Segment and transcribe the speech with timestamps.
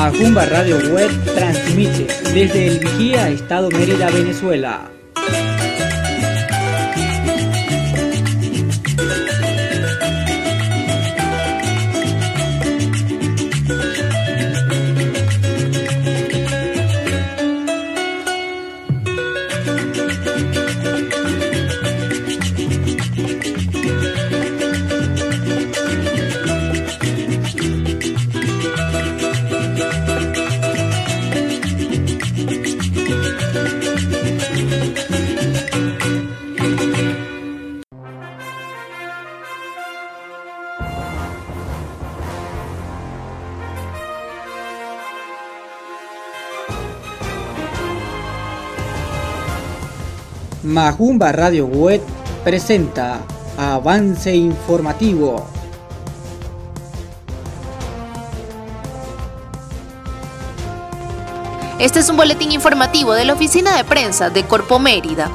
[0.00, 4.90] Macumba Radio Web transmite desde el Vigía, Estado Mérida, Venezuela.
[50.62, 52.02] Majumba Radio Web
[52.44, 53.22] presenta
[53.56, 55.46] Avance Informativo.
[61.78, 65.30] Este es un boletín informativo de la oficina de prensa de Corpo Mérida.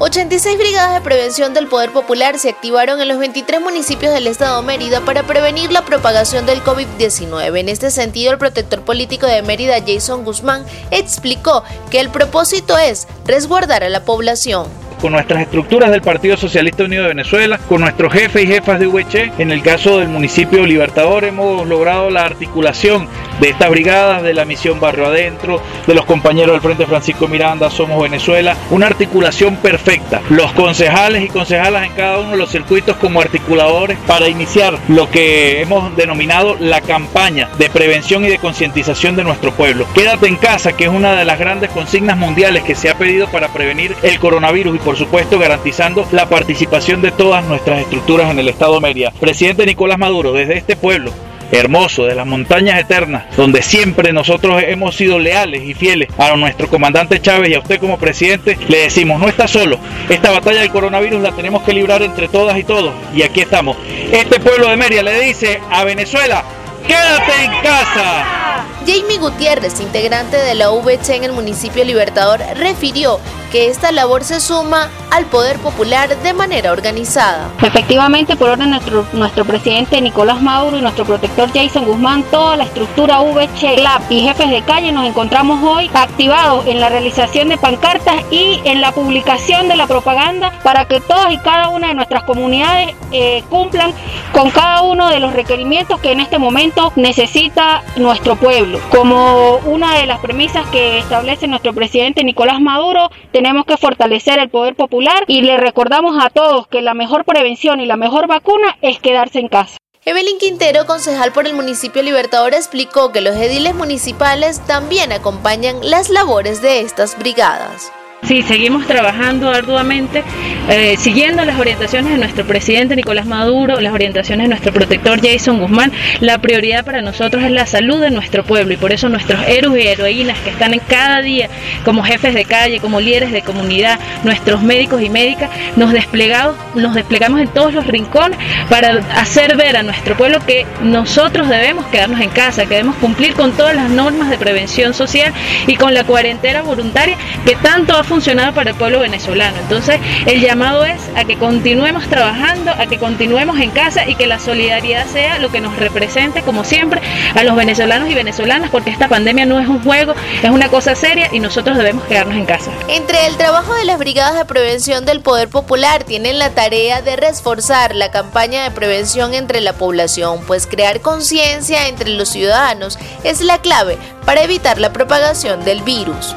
[0.00, 4.62] 86 brigadas de prevención del Poder Popular se activaron en los 23 municipios del estado
[4.62, 7.58] Mérida para prevenir la propagación del COVID-19.
[7.58, 13.08] En este sentido, el protector político de Mérida, Jason Guzmán, explicó que el propósito es
[13.26, 14.68] resguardar a la población
[15.00, 18.88] con nuestras estructuras del Partido Socialista Unido de Venezuela, con nuestros jefes y jefas de
[18.88, 19.32] VC.
[19.38, 23.08] En el caso del municipio Libertador hemos logrado la articulación
[23.40, 27.70] de estas brigadas, de la misión Barrio Adentro, de los compañeros del Frente Francisco Miranda,
[27.70, 30.20] Somos Venezuela, una articulación perfecta.
[30.30, 35.10] Los concejales y concejalas en cada uno de los circuitos como articuladores para iniciar lo
[35.10, 39.86] que hemos denominado la campaña de prevención y de concientización de nuestro pueblo.
[39.94, 43.28] Quédate en casa, que es una de las grandes consignas mundiales que se ha pedido
[43.28, 48.38] para prevenir el coronavirus y por supuesto garantizando la participación de todas nuestras estructuras en
[48.38, 49.12] el Estado de.
[49.20, 51.12] Presidente Nicolás Maduro, desde este pueblo,
[51.52, 56.68] hermoso de las montañas eternas, donde siempre nosotros hemos sido leales y fieles a nuestro
[56.68, 59.78] comandante Chávez y a usted como presidente, le decimos, no está solo,
[60.08, 63.76] esta batalla del coronavirus la tenemos que librar entre todas y todos, y aquí estamos.
[64.12, 66.44] Este pueblo de Mérida le dice a Venezuela,
[66.86, 68.64] quédate en casa.
[68.86, 73.20] Jamie Gutiérrez, integrante de la VC en el municipio Libertador, refirió
[73.50, 77.48] que esta labor se suma al poder popular de manera organizada.
[77.62, 82.56] Efectivamente, por orden de nuestro, nuestro presidente Nicolás Maduro y nuestro protector Jason Guzmán, toda
[82.56, 87.48] la estructura VC, CLAP y jefes de calle nos encontramos hoy activados en la realización
[87.48, 91.88] de pancartas y en la publicación de la propaganda para que todas y cada una
[91.88, 93.92] de nuestras comunidades eh, cumplan
[94.32, 98.78] con cada uno de los requerimientos que en este momento necesita nuestro pueblo.
[98.90, 104.48] Como una de las premisas que establece nuestro presidente Nicolás Maduro, tenemos que fortalecer el
[104.48, 108.76] poder popular y le recordamos a todos que la mejor prevención y la mejor vacuna
[108.82, 109.76] es quedarse en casa.
[110.04, 116.10] Evelyn Quintero, concejal por el municipio Libertador, explicó que los ediles municipales también acompañan las
[116.10, 117.92] labores de estas brigadas.
[118.22, 120.24] Sí, seguimos trabajando arduamente,
[120.68, 125.60] eh, siguiendo las orientaciones de nuestro presidente Nicolás Maduro, las orientaciones de nuestro protector Jason
[125.60, 125.92] Guzmán.
[126.20, 129.84] La prioridad para nosotros es la salud de nuestro pueblo y por eso nuestros héroes
[129.84, 131.48] y heroínas que están en cada día
[131.84, 136.94] como jefes de calle, como líderes de comunidad, nuestros médicos y médicas, nos desplegamos, nos
[136.94, 138.38] desplegamos en todos los rincones
[138.68, 143.34] para hacer ver a nuestro pueblo que nosotros debemos quedarnos en casa, que debemos cumplir
[143.34, 145.32] con todas las normas de prevención social
[145.68, 147.16] y con la cuarentena voluntaria
[147.46, 149.56] que tanto ha funcionado para el pueblo venezolano.
[149.60, 154.26] Entonces, el llamado es a que continuemos trabajando, a que continuemos en casa y que
[154.26, 157.00] la solidaridad sea lo que nos represente, como siempre,
[157.34, 160.94] a los venezolanos y venezolanas, porque esta pandemia no es un juego, es una cosa
[160.94, 162.70] seria y nosotros debemos quedarnos en casa.
[162.88, 167.16] Entre el trabajo de las brigadas de prevención del Poder Popular, tienen la tarea de
[167.16, 173.40] reforzar la campaña de prevención entre la población, pues crear conciencia entre los ciudadanos es
[173.40, 176.34] la clave para evitar la propagación del virus.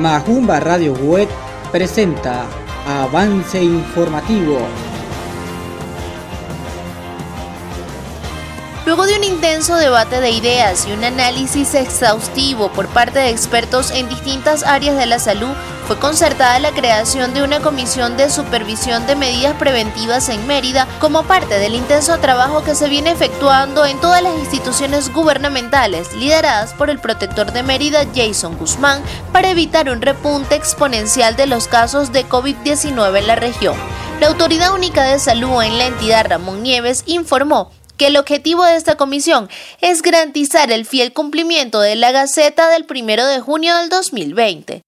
[0.00, 1.28] Majumba Radio Web
[1.70, 2.48] presenta
[2.86, 4.89] Avance Informativo.
[8.90, 13.92] Luego de un intenso debate de ideas y un análisis exhaustivo por parte de expertos
[13.92, 15.52] en distintas áreas de la salud,
[15.86, 21.22] fue concertada la creación de una comisión de supervisión de medidas preventivas en Mérida como
[21.22, 26.90] parte del intenso trabajo que se viene efectuando en todas las instituciones gubernamentales lideradas por
[26.90, 32.28] el protector de Mérida Jason Guzmán para evitar un repunte exponencial de los casos de
[32.28, 33.76] COVID-19 en la región.
[34.18, 38.76] La Autoridad Única de Salud en la entidad Ramón Nieves informó que el objetivo de
[38.76, 39.50] esta comisión
[39.82, 44.80] es garantizar el fiel cumplimiento de la Gaceta del 1 de junio del 2020.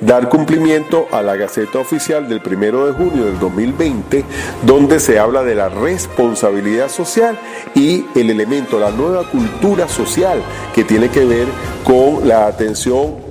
[0.00, 4.24] Dar cumplimiento a la Gaceta Oficial del 1 de junio del 2020,
[4.62, 7.38] donde se habla de la responsabilidad social
[7.74, 10.42] y el elemento, la nueva cultura social
[10.74, 11.46] que tiene que ver
[11.84, 13.23] con la atención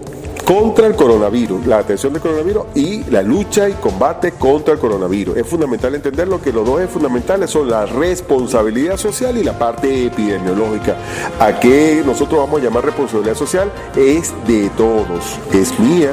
[0.45, 5.37] contra el coronavirus, la atención del coronavirus y la lucha y combate contra el coronavirus.
[5.37, 10.07] Es fundamental entenderlo que los dos es fundamentales son la responsabilidad social y la parte
[10.07, 10.97] epidemiológica.
[11.39, 13.71] ¿A qué nosotros vamos a llamar responsabilidad social?
[13.95, 16.11] Es de todos, es mía,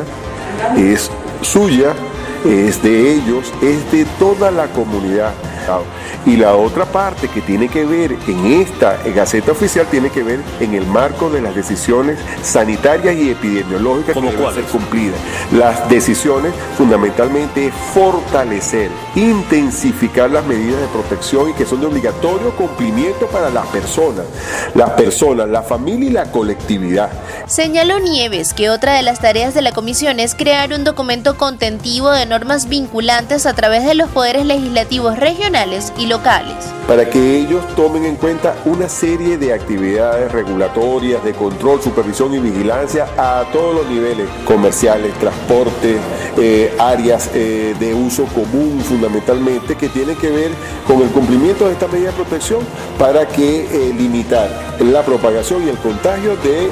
[0.76, 1.10] es
[1.42, 1.92] suya,
[2.44, 5.32] es de ellos, es de toda la comunidad.
[6.26, 10.40] Y la otra parte que tiene que ver en esta Gaceta Oficial tiene que ver
[10.60, 15.18] en el marco de las decisiones sanitarias y epidemiológicas que deben ser cumplidas.
[15.52, 22.50] Las decisiones fundamentalmente es fortalecer, intensificar las medidas de protección y que son de obligatorio
[22.56, 24.26] cumplimiento para las personas,
[24.74, 27.10] las personas, la familia y la colectividad.
[27.46, 32.10] Señaló Nieves que otra de las tareas de la comisión es crear un documento contentivo
[32.10, 35.59] de normas vinculantes a través de los poderes legislativos regionales
[35.98, 36.72] y locales.
[36.88, 42.38] Para que ellos tomen en cuenta una serie de actividades regulatorias, de control, supervisión y
[42.38, 45.98] vigilancia a todos los niveles, comerciales, transporte,
[46.38, 50.50] eh, áreas eh, de uso común fundamentalmente, que tienen que ver
[50.86, 52.60] con el cumplimiento de esta medida de protección
[52.98, 54.48] para que eh, limitar
[54.80, 56.70] la propagación y el contagio del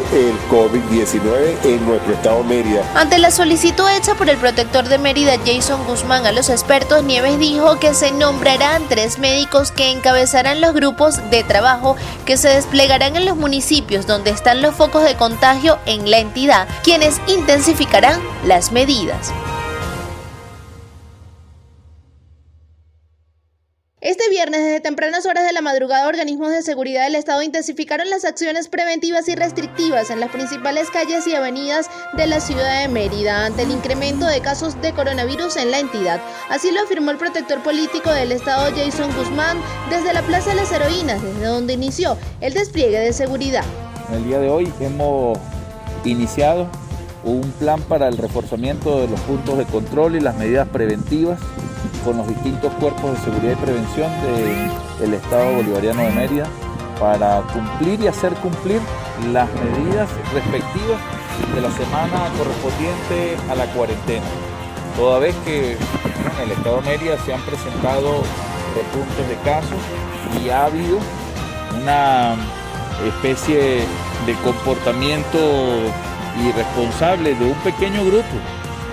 [0.51, 2.83] COVID-19 en nuestro estado Mérida.
[2.95, 7.39] Ante la solicitud hecha por el protector de Mérida, Jason Guzmán, a los expertos, Nieves
[7.39, 13.17] dijo que se nombrarán tres médicos que encabezarán los grupos de trabajo que se desplegarán
[13.17, 18.73] en los municipios donde están los focos de contagio en la entidad, quienes intensificarán las
[18.73, 19.33] medidas.
[24.53, 29.29] Desde tempranas horas de la madrugada, organismos de seguridad del Estado intensificaron las acciones preventivas
[29.29, 33.71] y restrictivas en las principales calles y avenidas de la ciudad de Mérida ante el
[33.71, 36.21] incremento de casos de coronavirus en la entidad.
[36.49, 39.59] Así lo afirmó el protector político del Estado, Jason Guzmán,
[39.91, 43.65] desde la Plaza de las Heroínas, desde donde inició el despliegue de seguridad.
[44.13, 45.39] El día de hoy hemos
[46.05, 46.69] iniciado
[47.25, 51.39] un plan para el reforzamiento de los puntos de control y las medidas preventivas
[52.05, 54.11] con los distintos cuerpos de seguridad y prevención
[54.99, 56.47] del Estado Bolivariano de Mérida
[56.99, 58.81] para cumplir y hacer cumplir
[59.33, 61.01] las medidas respectivas
[61.55, 64.27] de la semana correspondiente a la cuarentena.
[64.97, 68.23] Toda vez que en el Estado de Mérida se han presentado
[68.75, 69.79] repuntes de casos
[70.43, 70.99] y ha habido
[71.81, 72.35] una
[73.07, 73.85] especie
[74.27, 75.39] de comportamiento
[76.45, 78.27] irresponsable de un pequeño grupo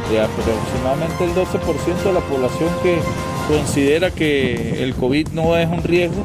[0.09, 2.99] de aproximadamente el 12% de la población que
[3.47, 6.23] considera que el COVID no es un riesgo,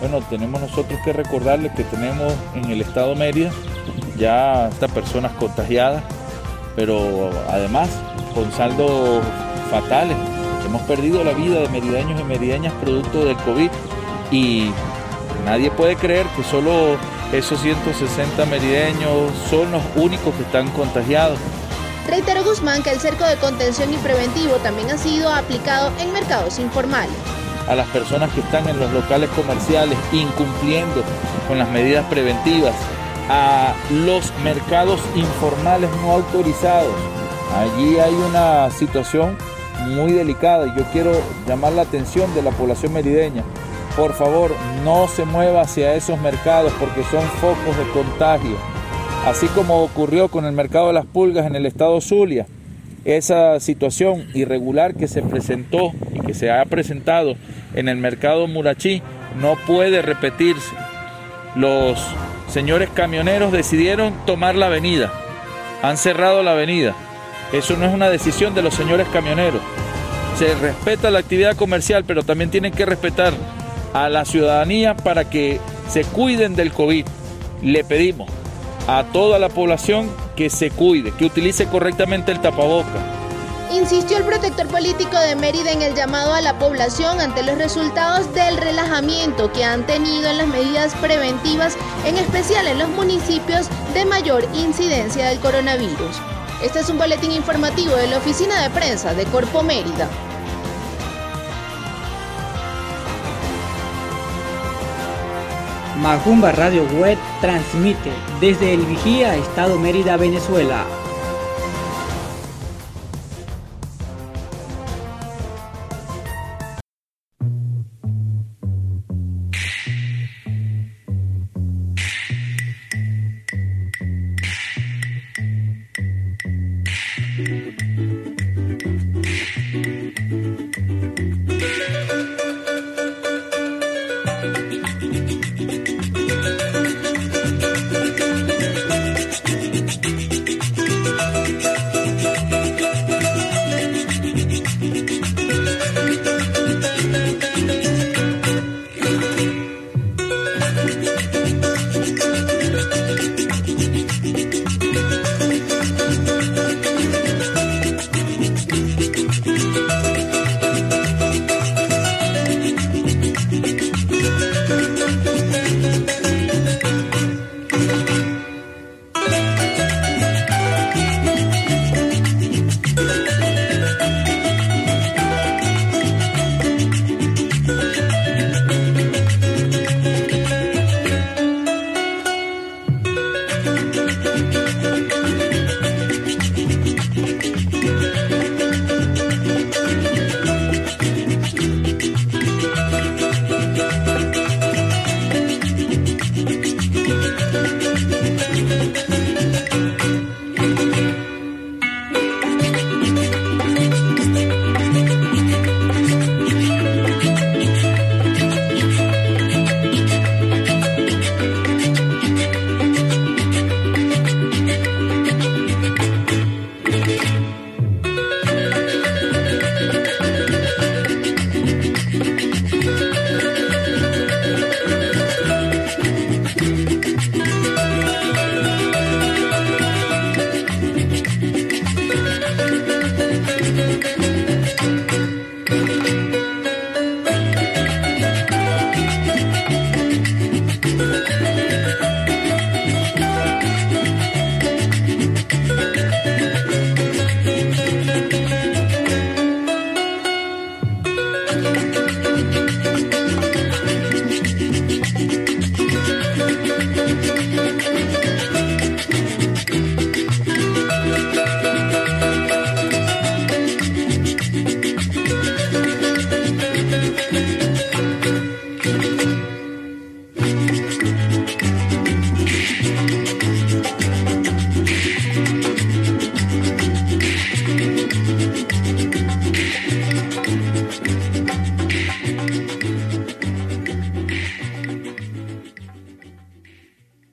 [0.00, 3.50] bueno, tenemos nosotros que recordarles que tenemos en el estado Mérida
[4.18, 6.02] ya estas personas contagiadas,
[6.74, 7.88] pero además
[8.34, 9.22] con saldos
[9.70, 10.16] fatales.
[10.64, 13.70] Hemos perdido la vida de merideños y merideñas producto del COVID
[14.30, 14.70] y
[15.44, 16.96] nadie puede creer que solo
[17.32, 21.38] esos 160 merideños son los únicos que están contagiados.
[22.06, 26.58] Reiteró Guzmán que el cerco de contención y preventivo también ha sido aplicado en mercados
[26.60, 27.16] informales.
[27.68, 31.02] A las personas que están en los locales comerciales incumpliendo
[31.48, 32.74] con las medidas preventivas,
[33.28, 36.94] a los mercados informales no autorizados.
[37.56, 39.36] Allí hay una situación
[39.84, 41.12] muy delicada y yo quiero
[41.48, 43.42] llamar la atención de la población merideña.
[43.96, 48.75] Por favor, no se mueva hacia esos mercados porque son focos de contagio.
[49.26, 52.46] Así como ocurrió con el mercado de las pulgas en el estado Zulia,
[53.04, 57.34] esa situación irregular que se presentó y que se ha presentado
[57.74, 59.02] en el mercado Murachí
[59.40, 60.70] no puede repetirse.
[61.56, 61.98] Los
[62.46, 65.12] señores camioneros decidieron tomar la avenida,
[65.82, 66.94] han cerrado la avenida.
[67.52, 69.60] Eso no es una decisión de los señores camioneros.
[70.38, 73.32] Se respeta la actividad comercial, pero también tienen que respetar
[73.92, 77.06] a la ciudadanía para que se cuiden del COVID.
[77.62, 78.30] Le pedimos
[78.86, 83.16] a toda la población que se cuide, que utilice correctamente el tapaboca.
[83.72, 88.32] Insistió el protector político de Mérida en el llamado a la población ante los resultados
[88.32, 94.04] del relajamiento que han tenido en las medidas preventivas, en especial en los municipios de
[94.04, 96.16] mayor incidencia del coronavirus.
[96.62, 100.08] Este es un boletín informativo de la Oficina de Prensa de Corpo Mérida.
[105.96, 110.84] Majumba Radio Web transmite desde el Vigía, Estado Mérida, Venezuela.